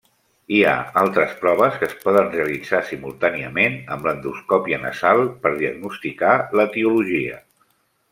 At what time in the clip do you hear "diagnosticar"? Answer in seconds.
5.61-6.33